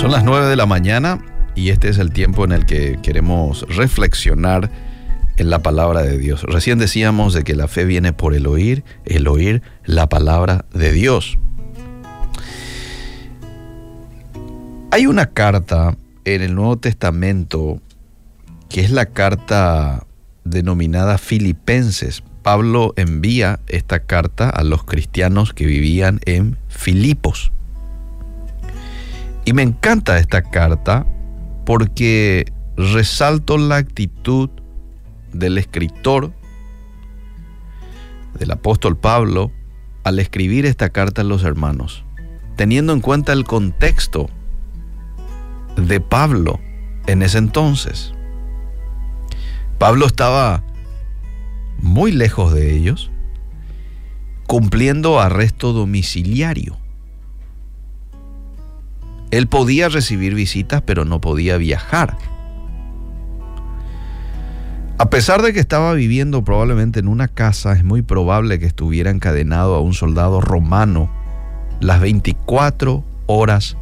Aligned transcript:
Son 0.00 0.10
las 0.10 0.24
9 0.24 0.46
de 0.46 0.56
la 0.56 0.64
mañana 0.64 1.18
y 1.54 1.68
este 1.68 1.90
es 1.90 1.98
el 1.98 2.10
tiempo 2.10 2.46
en 2.46 2.52
el 2.52 2.64
que 2.64 2.98
queremos 3.02 3.66
reflexionar 3.68 4.70
en 5.36 5.50
la 5.50 5.58
palabra 5.58 6.00
de 6.00 6.16
Dios. 6.16 6.42
Recién 6.44 6.78
decíamos 6.78 7.34
de 7.34 7.44
que 7.44 7.54
la 7.54 7.68
fe 7.68 7.84
viene 7.84 8.14
por 8.14 8.32
el 8.32 8.46
oír, 8.46 8.82
el 9.04 9.28
oír 9.28 9.60
la 9.84 10.08
palabra 10.08 10.64
de 10.72 10.92
Dios. 10.92 11.38
Hay 14.90 15.04
una 15.04 15.26
carta 15.26 15.98
en 16.24 16.40
el 16.40 16.54
Nuevo 16.54 16.78
Testamento 16.78 17.82
que 18.70 18.80
es 18.80 18.90
la 18.90 19.04
carta 19.04 20.06
denominada 20.44 21.18
Filipenses. 21.18 22.22
Pablo 22.40 22.94
envía 22.96 23.60
esta 23.66 23.98
carta 23.98 24.48
a 24.48 24.64
los 24.64 24.82
cristianos 24.82 25.52
que 25.52 25.66
vivían 25.66 26.20
en 26.24 26.56
Filipos. 26.68 27.52
Y 29.44 29.52
me 29.52 29.62
encanta 29.62 30.18
esta 30.18 30.42
carta 30.42 31.06
porque 31.64 32.52
resalto 32.76 33.58
la 33.58 33.76
actitud 33.76 34.50
del 35.32 35.58
escritor, 35.58 36.32
del 38.38 38.50
apóstol 38.50 38.96
Pablo, 38.96 39.52
al 40.04 40.18
escribir 40.18 40.66
esta 40.66 40.88
carta 40.88 41.22
a 41.22 41.24
los 41.24 41.44
hermanos, 41.44 42.04
teniendo 42.56 42.92
en 42.92 43.00
cuenta 43.00 43.32
el 43.32 43.44
contexto 43.44 44.28
de 45.76 46.00
Pablo 46.00 46.60
en 47.06 47.22
ese 47.22 47.38
entonces. 47.38 48.12
Pablo 49.78 50.06
estaba 50.06 50.62
muy 51.78 52.12
lejos 52.12 52.52
de 52.52 52.74
ellos, 52.76 53.10
cumpliendo 54.46 55.20
arresto 55.20 55.72
domiciliario. 55.72 56.76
Él 59.30 59.46
podía 59.46 59.88
recibir 59.88 60.34
visitas, 60.34 60.82
pero 60.82 61.04
no 61.04 61.20
podía 61.20 61.56
viajar. 61.56 62.16
A 64.98 65.08
pesar 65.08 65.40
de 65.42 65.52
que 65.52 65.60
estaba 65.60 65.94
viviendo 65.94 66.44
probablemente 66.44 67.00
en 67.00 67.08
una 67.08 67.28
casa, 67.28 67.72
es 67.72 67.84
muy 67.84 68.02
probable 68.02 68.58
que 68.58 68.66
estuviera 68.66 69.10
encadenado 69.10 69.74
a 69.74 69.80
un 69.80 69.94
soldado 69.94 70.40
romano 70.40 71.10
las 71.80 72.00
24 72.00 73.04
horas 73.26 73.76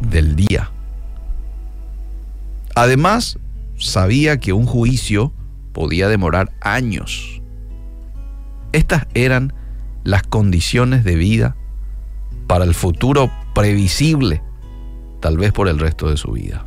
del 0.00 0.36
día. 0.36 0.70
Además, 2.74 3.38
sabía 3.78 4.40
que 4.40 4.52
un 4.52 4.66
juicio 4.66 5.32
podía 5.72 6.08
demorar 6.08 6.52
años. 6.60 7.40
Estas 8.72 9.06
eran 9.14 9.54
las 10.04 10.22
condiciones 10.22 11.02
de 11.02 11.14
vida 11.14 11.56
para 12.46 12.64
el 12.64 12.74
futuro 12.74 13.30
previsible 13.54 14.42
tal 15.20 15.36
vez 15.36 15.52
por 15.52 15.68
el 15.68 15.78
resto 15.78 16.10
de 16.10 16.16
su 16.16 16.32
vida. 16.32 16.66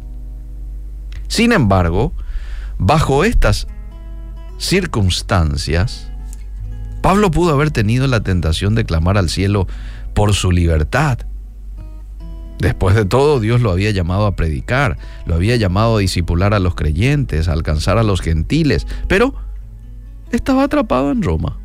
Sin 1.28 1.54
embargo, 1.54 2.14
bajo 2.78 3.24
estas 3.24 3.68
circunstancias, 4.58 6.12
Pablo 7.02 7.32
pudo 7.32 7.54
haber 7.54 7.72
tenido 7.72 8.08
la 8.08 8.22
tentación 8.22 8.76
de 8.76 8.86
clamar 8.86 9.18
al 9.18 9.30
cielo 9.30 9.68
por 10.14 10.34
su 10.34 10.52
libertad. 10.52 11.20
Después 12.60 12.96
de 12.96 13.06
todo, 13.06 13.40
Dios 13.40 13.62
lo 13.62 13.72
había 13.72 13.90
llamado 13.90 14.28
a 14.28 14.36
predicar, 14.36 14.98
lo 15.26 15.34
había 15.34 15.56
llamado 15.56 15.98
a 15.98 16.00
disipular 16.00 16.54
a 16.54 16.60
los 16.60 16.76
creyentes, 16.76 17.48
a 17.48 17.54
alcanzar 17.54 17.98
a 17.98 18.04
los 18.04 18.22
gentiles, 18.22 18.86
pero 19.08 19.34
estaba 20.32 20.64
atrapado 20.64 21.12
en 21.12 21.24
Roma. 21.24 21.58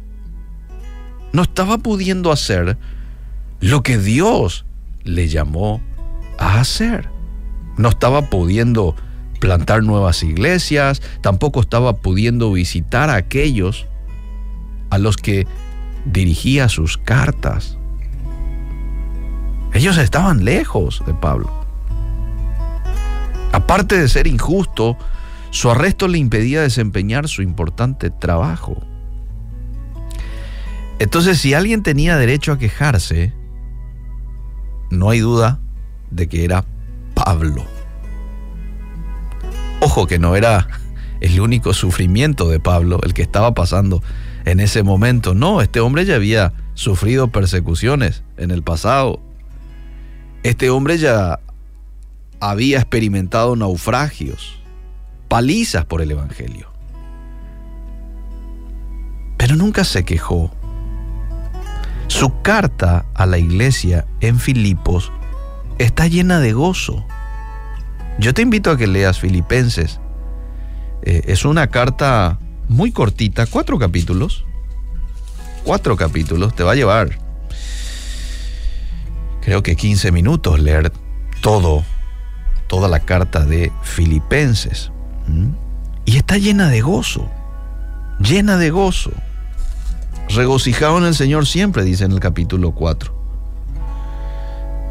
No 1.33 1.42
estaba 1.42 1.77
pudiendo 1.77 2.33
hacer 2.33 2.79
lo 3.61 3.83
que 3.83 3.98
Dios 3.98 4.64
le 5.05 5.29
llamó 5.29 5.83
a 6.39 6.61
hacer. 6.61 7.09
No 7.77 7.91
estaba 7.91 8.23
pudiendo 8.23 8.95
plantar 9.41 9.83
nuevas 9.83 10.23
iglesias, 10.23 11.02
tampoco 11.20 11.61
estaba 11.61 11.97
pudiendo 11.97 12.52
visitar 12.52 13.11
a 13.11 13.17
aquellos 13.17 13.86
a 14.91 14.98
los 14.98 15.17
que 15.17 15.47
dirigía 16.05 16.69
sus 16.69 16.97
cartas. 16.97 17.79
Ellos 19.73 19.98
estaban 19.98 20.45
lejos 20.45 21.02
de 21.07 21.13
Pablo. 21.14 21.51
Aparte 23.53 23.98
de 23.98 24.08
ser 24.08 24.27
injusto, 24.27 24.97
su 25.51 25.70
arresto 25.70 26.08
le 26.08 26.18
impedía 26.18 26.63
desempeñar 26.63 27.29
su 27.29 27.42
importante 27.42 28.11
trabajo. 28.11 28.77
Entonces, 30.98 31.39
si 31.39 31.53
alguien 31.53 31.83
tenía 31.83 32.17
derecho 32.17 32.53
a 32.53 32.58
quejarse, 32.58 33.35
no 34.91 35.11
hay 35.11 35.20
duda 35.20 35.61
de 36.11 36.28
que 36.28 36.44
era 36.44 36.64
Pablo. 37.14 37.64
Ojo 39.80 40.06
que 40.06 40.18
no 40.18 40.36
era 40.36 40.68
el 41.20 41.40
único 41.40 41.72
sufrimiento 41.74 42.48
de 42.48 42.61
Pablo 42.61 43.00
el 43.02 43.14
que 43.14 43.22
estaba 43.22 43.55
pasando 43.55 44.02
en 44.44 44.61
ese 44.61 44.83
momento. 44.83 45.34
No, 45.34 45.61
este 45.61 45.80
hombre 45.80 46.05
ya 46.05 46.14
había 46.14 46.52
sufrido 46.74 47.28
persecuciones 47.28 48.22
en 48.36 48.50
el 48.50 48.62
pasado. 48.62 49.20
Este 50.42 50.70
hombre 50.70 50.98
ya 50.98 51.40
había 52.40 52.78
experimentado 52.78 53.56
naufragios, 53.56 54.61
palizas 55.28 55.84
por 55.84 56.02
el 56.02 56.11
Evangelio. 56.11 56.70
Pero 59.36 59.56
nunca 59.56 59.84
se 59.84 60.05
quejó. 60.05 60.52
Su 62.06 62.40
carta 62.42 63.06
a 63.14 63.27
la 63.27 63.38
iglesia 63.38 64.06
en 64.20 64.38
Filipos 64.38 65.12
está 65.79 66.07
llena 66.09 66.41
de 66.41 66.53
gozo. 66.53 67.05
Yo 68.19 68.35
te 68.35 68.42
invito 68.42 68.70
a 68.70 68.77
que 68.77 68.87
leas 68.87 69.19
Filipenses. 69.19 70.01
Eh, 71.03 71.23
es 71.27 71.45
una 71.45 71.69
carta 71.69 72.39
muy 72.69 72.92
cortita, 72.92 73.47
cuatro 73.47 73.79
capítulos. 73.79 74.45
Cuatro 75.65 75.97
capítulos, 75.97 76.55
te 76.55 76.63
va 76.63 76.73
a 76.73 76.77
llevar 76.77 77.27
creo 79.47 79.63
que 79.63 79.77
15 79.77 80.11
minutos 80.11 80.59
leer 80.59 80.92
todo, 81.41 81.85
toda 82.67 82.89
la 82.89 82.98
carta 82.98 83.45
de 83.45 83.70
Filipenses. 83.85 84.91
Y 86.05 86.17
está 86.17 86.36
llena 86.36 86.69
de 86.69 86.81
gozo, 86.81 87.31
llena 88.19 88.57
de 88.57 88.70
gozo. 88.70 89.13
Regocijado 90.31 90.98
en 90.98 91.05
el 91.05 91.15
Señor 91.15 91.47
siempre, 91.47 91.85
dice 91.85 92.05
en 92.05 92.11
el 92.11 92.19
capítulo 92.19 92.73
4. 92.73 93.15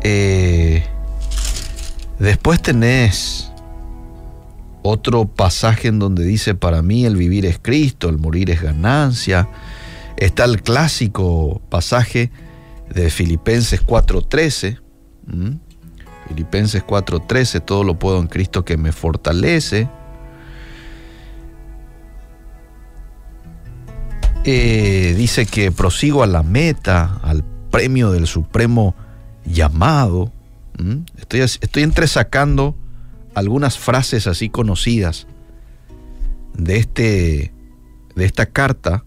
Eh, 0.04 0.55
después 2.20 2.62
tenés 2.62 3.52
otro 4.88 5.26
pasaje 5.26 5.88
en 5.88 6.00
donde 6.00 6.24
dice, 6.24 6.54
para 6.54 6.82
mí 6.82 7.06
el 7.06 7.16
vivir 7.16 7.46
es 7.46 7.58
Cristo, 7.60 8.08
el 8.08 8.20
morir 8.20 8.52
es 8.52 8.62
ganancia. 8.62 9.50
Está 10.18 10.46
el 10.46 10.62
clásico 10.62 11.62
pasaje 11.70 12.32
de 12.94 13.10
Filipenses 13.10 13.82
4:13. 13.82 14.80
Filipenses 16.28 16.84
4:13, 16.84 17.62
todo 17.62 17.84
lo 17.84 17.98
puedo 17.98 18.20
en 18.20 18.28
Cristo 18.28 18.64
que 18.64 18.78
me 18.78 18.92
fortalece. 18.92 19.90
Eh, 24.44 25.16
dice 25.18 25.48
que 25.48 25.72
prosigo 25.72 26.22
a 26.22 26.28
la 26.28 26.44
meta, 26.44 27.20
al 27.24 27.44
premio 27.72 28.12
del 28.12 28.28
supremo 28.28 28.94
llamado. 29.44 30.32
Estoy, 31.18 31.42
estoy 31.42 31.84
entresacando 31.84 32.76
algunas 33.34 33.78
frases 33.78 34.28
así 34.28 34.50
conocidas 34.50 35.28
de, 36.54 36.78
este, 36.78 37.54
de 38.16 38.26
esta 38.26 38.46
carta 38.48 39.06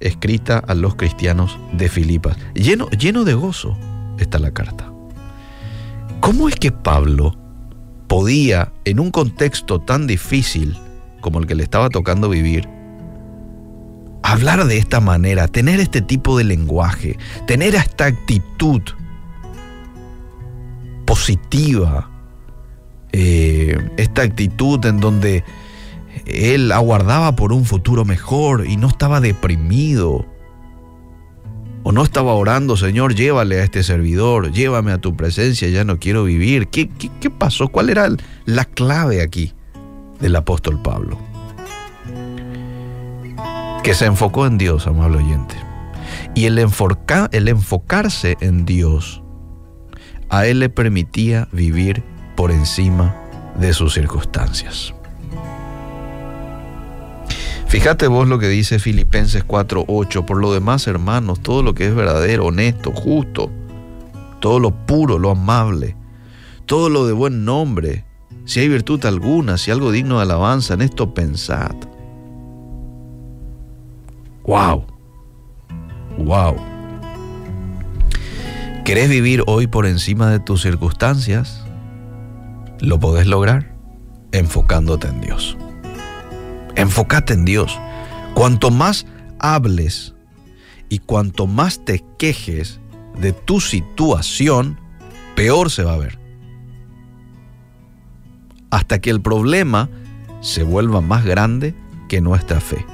escrita 0.00 0.58
a 0.58 0.74
los 0.74 0.96
cristianos 0.96 1.58
de 1.72 1.88
Filipas. 1.88 2.36
Lleno, 2.54 2.88
lleno 2.90 3.24
de 3.24 3.34
gozo 3.34 3.76
está 4.18 4.38
la 4.38 4.52
carta. 4.52 4.92
¿Cómo 6.20 6.48
es 6.48 6.56
que 6.56 6.72
Pablo 6.72 7.36
podía, 8.08 8.72
en 8.84 9.00
un 9.00 9.10
contexto 9.10 9.80
tan 9.80 10.06
difícil 10.06 10.76
como 11.20 11.38
el 11.38 11.46
que 11.46 11.54
le 11.54 11.62
estaba 11.62 11.88
tocando 11.88 12.28
vivir, 12.28 12.68
hablar 14.22 14.64
de 14.66 14.78
esta 14.78 15.00
manera, 15.00 15.48
tener 15.48 15.80
este 15.80 16.02
tipo 16.02 16.36
de 16.38 16.44
lenguaje, 16.44 17.16
tener 17.46 17.74
esta 17.74 18.06
actitud 18.06 18.82
positiva, 21.12 22.08
eh, 23.12 23.76
esta 23.98 24.22
actitud 24.22 24.82
en 24.86 24.98
donde 24.98 25.44
él 26.24 26.72
aguardaba 26.72 27.36
por 27.36 27.52
un 27.52 27.66
futuro 27.66 28.06
mejor 28.06 28.66
y 28.66 28.78
no 28.78 28.88
estaba 28.88 29.20
deprimido. 29.20 30.24
O 31.82 31.92
no 31.92 32.02
estaba 32.02 32.32
orando, 32.32 32.78
Señor, 32.78 33.14
llévale 33.14 33.60
a 33.60 33.64
este 33.64 33.82
servidor, 33.82 34.52
llévame 34.52 34.90
a 34.90 35.02
tu 35.02 35.14
presencia, 35.14 35.68
ya 35.68 35.84
no 35.84 35.98
quiero 35.98 36.24
vivir. 36.24 36.68
¿Qué, 36.68 36.88
qué, 36.88 37.28
pasó? 37.28 37.68
¿Cuál 37.68 37.90
era 37.90 38.08
la 38.46 38.64
clave 38.64 39.20
aquí 39.20 39.52
del 40.18 40.34
apóstol 40.34 40.80
Pablo? 40.80 41.18
Que 43.82 43.92
se 43.92 44.06
enfocó 44.06 44.46
en 44.46 44.56
Dios, 44.56 44.86
amable 44.86 45.18
oyente. 45.18 45.56
Y 46.34 46.46
el, 46.46 46.56
el 46.56 47.48
enfocarse 47.48 48.38
en 48.40 48.64
Dios 48.64 49.21
a 50.32 50.46
él 50.46 50.60
le 50.60 50.70
permitía 50.70 51.46
vivir 51.52 52.02
por 52.36 52.50
encima 52.50 53.14
de 53.54 53.74
sus 53.74 53.92
circunstancias. 53.92 54.94
Fíjate 57.66 58.06
vos 58.06 58.26
lo 58.26 58.38
que 58.38 58.48
dice 58.48 58.78
Filipenses 58.78 59.44
4:8. 59.44 60.24
Por 60.24 60.38
lo 60.38 60.54
demás, 60.54 60.86
hermanos, 60.86 61.40
todo 61.40 61.62
lo 61.62 61.74
que 61.74 61.86
es 61.86 61.94
verdadero, 61.94 62.46
honesto, 62.46 62.92
justo, 62.92 63.50
todo 64.40 64.58
lo 64.58 64.70
puro, 64.70 65.18
lo 65.18 65.30
amable, 65.30 65.96
todo 66.64 66.88
lo 66.88 67.06
de 67.06 67.12
buen 67.12 67.44
nombre, 67.44 68.06
si 68.46 68.60
hay 68.60 68.68
virtud 68.68 69.04
alguna, 69.04 69.58
si 69.58 69.70
algo 69.70 69.92
digno 69.92 70.16
de 70.16 70.22
alabanza, 70.22 70.72
en 70.72 70.80
esto 70.80 71.12
pensad. 71.12 71.76
¡Wow! 74.44 74.86
¡Wow! 76.16 76.71
¿Querés 78.84 79.08
vivir 79.08 79.44
hoy 79.46 79.68
por 79.68 79.86
encima 79.86 80.28
de 80.28 80.40
tus 80.40 80.62
circunstancias? 80.62 81.64
Lo 82.80 82.98
podés 82.98 83.28
lograr 83.28 83.76
enfocándote 84.32 85.06
en 85.06 85.20
Dios. 85.20 85.56
Enfócate 86.74 87.34
en 87.34 87.44
Dios. 87.44 87.78
Cuanto 88.34 88.72
más 88.72 89.06
hables 89.38 90.14
y 90.88 90.98
cuanto 90.98 91.46
más 91.46 91.84
te 91.84 92.04
quejes 92.18 92.80
de 93.20 93.32
tu 93.32 93.60
situación, 93.60 94.80
peor 95.36 95.70
se 95.70 95.84
va 95.84 95.94
a 95.94 95.98
ver. 95.98 96.18
Hasta 98.70 99.00
que 99.00 99.10
el 99.10 99.22
problema 99.22 99.90
se 100.40 100.64
vuelva 100.64 101.00
más 101.00 101.24
grande 101.24 101.76
que 102.08 102.20
nuestra 102.20 102.60
fe. 102.60 102.84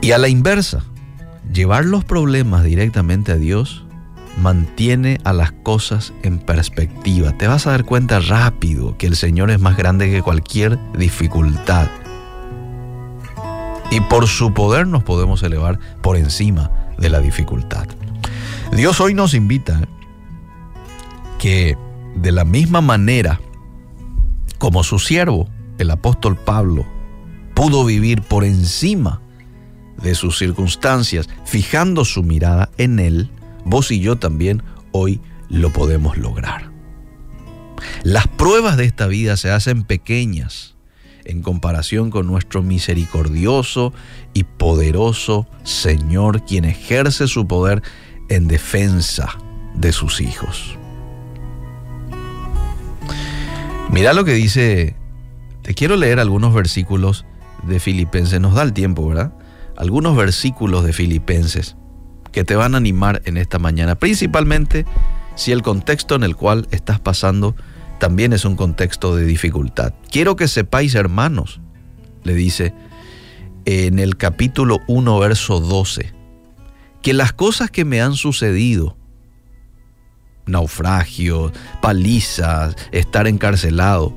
Y 0.00 0.10
a 0.10 0.18
la 0.18 0.28
inversa, 0.28 0.84
llevar 1.52 1.84
los 1.84 2.04
problemas 2.04 2.64
directamente 2.64 3.32
a 3.32 3.36
Dios 3.36 3.84
mantiene 4.38 5.18
a 5.24 5.32
las 5.32 5.52
cosas 5.52 6.12
en 6.22 6.38
perspectiva. 6.38 7.36
Te 7.36 7.46
vas 7.46 7.66
a 7.66 7.72
dar 7.72 7.84
cuenta 7.84 8.20
rápido 8.20 8.96
que 8.96 9.06
el 9.06 9.16
Señor 9.16 9.50
es 9.50 9.60
más 9.60 9.76
grande 9.76 10.10
que 10.10 10.22
cualquier 10.22 10.78
dificultad. 10.94 11.88
Y 13.90 14.00
por 14.00 14.26
su 14.26 14.54
poder 14.54 14.86
nos 14.86 15.04
podemos 15.04 15.42
elevar 15.42 15.78
por 16.00 16.16
encima 16.16 16.70
de 16.96 17.10
la 17.10 17.20
dificultad. 17.20 17.86
Dios 18.72 19.00
hoy 19.00 19.12
nos 19.12 19.34
invita 19.34 19.82
que 21.38 21.76
de 22.14 22.32
la 22.32 22.44
misma 22.44 22.80
manera 22.80 23.38
como 24.58 24.84
su 24.84 25.00
siervo, 25.00 25.48
el 25.78 25.90
apóstol 25.90 26.36
Pablo, 26.36 26.86
pudo 27.52 27.84
vivir 27.84 28.22
por 28.22 28.44
encima 28.44 29.21
de 30.00 30.14
sus 30.14 30.38
circunstancias, 30.38 31.28
fijando 31.44 32.04
su 32.04 32.22
mirada 32.22 32.70
en 32.78 32.98
Él, 32.98 33.30
vos 33.64 33.90
y 33.90 34.00
yo 34.00 34.16
también 34.16 34.62
hoy 34.92 35.20
lo 35.48 35.72
podemos 35.72 36.16
lograr. 36.16 36.70
Las 38.02 38.28
pruebas 38.28 38.76
de 38.76 38.84
esta 38.84 39.06
vida 39.06 39.36
se 39.36 39.50
hacen 39.50 39.84
pequeñas 39.84 40.76
en 41.24 41.42
comparación 41.42 42.10
con 42.10 42.26
nuestro 42.26 42.62
misericordioso 42.62 43.92
y 44.34 44.44
poderoso 44.44 45.46
Señor, 45.62 46.44
quien 46.44 46.64
ejerce 46.64 47.28
su 47.28 47.46
poder 47.46 47.82
en 48.28 48.48
defensa 48.48 49.38
de 49.74 49.92
sus 49.92 50.20
hijos. 50.20 50.76
Mira 53.90 54.14
lo 54.14 54.24
que 54.24 54.32
dice, 54.32 54.96
te 55.62 55.74
quiero 55.74 55.96
leer 55.96 56.18
algunos 56.18 56.54
versículos 56.54 57.24
de 57.62 57.78
Filipenses, 57.78 58.40
nos 58.40 58.54
da 58.54 58.62
el 58.62 58.72
tiempo, 58.72 59.06
¿verdad? 59.06 59.32
Algunos 59.76 60.16
versículos 60.16 60.84
de 60.84 60.92
Filipenses 60.92 61.76
que 62.30 62.44
te 62.44 62.56
van 62.56 62.74
a 62.74 62.78
animar 62.78 63.22
en 63.24 63.36
esta 63.36 63.58
mañana, 63.58 63.94
principalmente 63.94 64.86
si 65.34 65.52
el 65.52 65.62
contexto 65.62 66.14
en 66.14 66.24
el 66.24 66.36
cual 66.36 66.66
estás 66.70 67.00
pasando 67.00 67.54
también 67.98 68.32
es 68.32 68.44
un 68.44 68.56
contexto 68.56 69.14
de 69.14 69.24
dificultad. 69.24 69.94
Quiero 70.10 70.34
que 70.34 70.48
sepáis, 70.48 70.94
hermanos, 70.94 71.60
le 72.24 72.34
dice 72.34 72.74
en 73.64 73.98
el 73.98 74.16
capítulo 74.16 74.80
1, 74.88 75.18
verso 75.18 75.60
12, 75.60 76.12
que 77.00 77.12
las 77.12 77.32
cosas 77.32 77.70
que 77.70 77.84
me 77.84 78.00
han 78.00 78.14
sucedido, 78.14 78.96
naufragios, 80.46 81.52
palizas, 81.80 82.74
estar 82.90 83.26
encarcelado, 83.26 84.16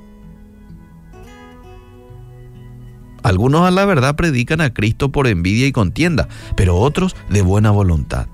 Algunos 3.31 3.65
a 3.65 3.71
la 3.71 3.85
verdad 3.85 4.17
predican 4.17 4.59
a 4.59 4.73
Cristo 4.73 5.09
por 5.09 5.25
envidia 5.25 5.65
y 5.65 5.71
contienda, 5.71 6.27
pero 6.57 6.75
otros 6.75 7.15
de 7.29 7.41
buena 7.41 7.71
voluntad. 7.71 8.27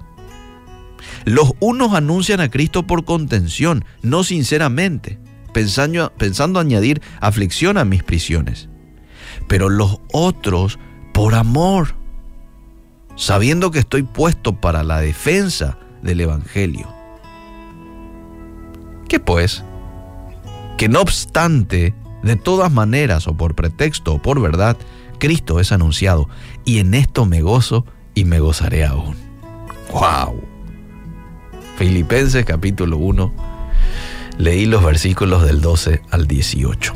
Los 1.24 1.54
unos 1.60 1.94
anuncian 1.94 2.42
a 2.42 2.50
Cristo 2.50 2.88
por 2.88 3.06
contención, 3.06 3.86
no 4.02 4.24
sinceramente 4.24 5.20
pensando, 6.18 6.60
añadir 6.60 7.00
aflicción 7.20 7.78
a 7.78 7.86
mis 7.86 8.04
prisiones. 8.04 8.70
Pero 9.48 9.70
los 9.70 10.00
otros 10.12 10.80
por 11.14 11.36
amor, 11.36 11.96
sabiendo 13.16 13.70
que 13.70 13.80
estoy 13.80 14.04
puesto 14.04 14.60
para 14.60 14.84
la 14.84 15.00
defensa 15.00 15.78
del 16.02 16.22
Evangelio. 16.22 16.88
¿Qué 19.08 19.20
pues? 19.20 19.64
Que 20.76 20.90
no 20.90 21.02
obstante, 21.02 21.94
de 22.24 22.36
todas 22.36 22.72
maneras, 22.72 23.28
o 23.28 23.36
por 23.36 23.56
pretexto 23.56 24.14
o 24.14 24.22
por 24.22 24.42
verdad, 24.42 24.78
Cristo 25.20 25.60
es 25.60 25.72
anunciado, 25.72 26.30
y 26.66 26.80
en 26.80 26.94
esto 26.94 27.26
me 27.26 27.42
gozo 27.42 27.86
y 28.14 28.26
me 28.26 28.40
gozaré 28.40 28.86
aún. 28.86 29.16
¡Wow! 29.92 30.42
Filipenses 31.78 32.44
capítulo 32.46 32.98
1 32.98 33.58
leí 34.38 34.66
los 34.66 34.84
versículos 34.84 35.44
del 35.44 35.62
12 35.62 36.02
al 36.12 36.28
18. 36.28 36.94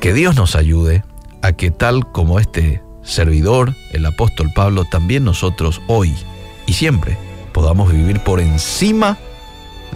Que 0.00 0.12
Dios 0.12 0.36
nos 0.36 0.56
ayude 0.56 1.04
a 1.42 1.52
que 1.52 1.70
tal 1.70 2.10
como 2.12 2.38
este 2.38 2.82
servidor, 3.02 3.74
el 3.92 4.04
apóstol 4.04 4.50
Pablo, 4.54 4.84
también 4.84 5.24
nosotros 5.24 5.80
hoy 5.86 6.14
y 6.66 6.74
siempre 6.74 7.16
podamos 7.52 7.92
vivir 7.92 8.20
por 8.20 8.40
encima 8.40 9.18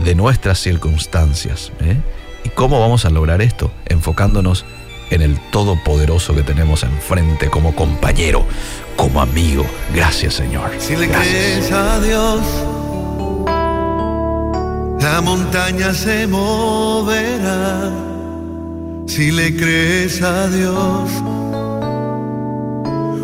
de 0.05 0.15
nuestras 0.15 0.59
circunstancias. 0.59 1.73
¿eh? 1.81 2.01
¿Y 2.45 2.49
cómo 2.51 2.81
vamos 2.81 3.05
a 3.05 3.11
lograr 3.11 3.43
esto? 3.43 3.71
Enfocándonos 3.87 4.65
en 5.11 5.23
el 5.23 5.39
Todopoderoso 5.51 6.35
que 6.35 6.43
tenemos 6.43 6.83
enfrente 6.83 7.49
como 7.51 7.75
compañero, 7.75 8.45
como 8.97 9.21
amigo. 9.21 9.67
Gracias 9.95 10.35
Señor. 10.35 10.71
Si 10.79 10.97
le 10.97 11.09
crees 11.09 11.73
a 11.73 12.01
Dios 12.01 12.41
la 15.01 15.23
montaña 15.23 15.95
se 15.95 16.27
moverá 16.27 17.91
si 19.07 19.31
le 19.31 19.57
crees 19.57 20.21
a 20.23 20.47
Dios. 20.49 21.11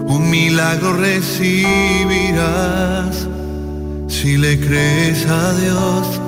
Un 0.09 0.31
milagro 0.31 0.95
recibirás 0.95 2.49
si 4.09 4.39
le 4.39 4.59
crees 4.59 5.27
a 5.27 5.53
Dios. 5.53 6.21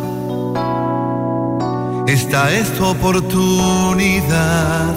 Esta 2.08 2.52
es 2.54 2.72
tu 2.72 2.86
oportunidad 2.86 4.94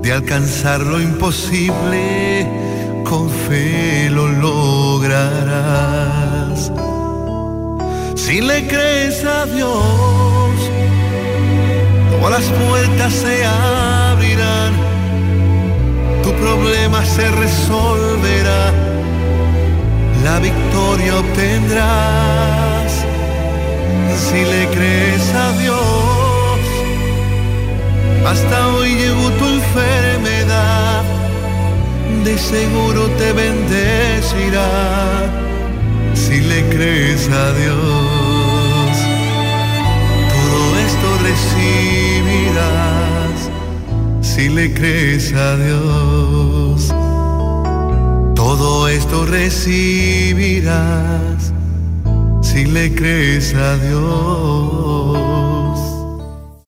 de 0.00 0.12
alcanzar 0.12 0.78
lo 0.78 1.00
imposible, 1.00 2.46
con 3.02 3.28
fe 3.28 4.08
lo 4.10 4.28
lograrás. 4.28 5.10
Si 8.14 8.40
le 8.40 8.64
crees 8.68 9.24
a 9.24 9.44
Dios, 9.46 10.54
todas 12.12 12.30
las 12.30 12.44
puertas 12.60 13.12
se 13.12 13.44
abrirán, 13.44 14.72
tu 16.22 16.30
problema 16.34 17.04
se 17.04 17.28
resolverá, 17.28 18.72
la 20.22 20.38
victoria 20.38 21.18
obtendrás. 21.18 22.73
Si 24.16 24.44
le 24.44 24.68
crees 24.68 25.34
a 25.34 25.52
Dios, 25.58 26.60
hasta 28.26 28.68
hoy 28.68 28.94
llegó 28.94 29.28
tu 29.38 29.46
enfermedad, 29.46 31.02
de 32.24 32.38
seguro 32.38 33.08
te 33.18 33.32
bendecirá 33.32 34.70
si 36.14 36.40
le 36.40 36.62
crees 36.68 37.28
a 37.28 37.52
Dios. 37.52 38.96
Todo 40.34 40.78
esto 40.86 41.18
recibirás 41.28 43.50
si 44.20 44.48
le 44.48 44.72
crees 44.74 45.32
a 45.34 45.56
Dios. 45.56 46.92
Todo 48.34 48.88
esto 48.88 49.26
recibirás 49.26 51.33
si 52.54 52.64
le 52.66 52.88
crees 52.94 53.52
a 53.52 53.76
Dios. 53.78 54.93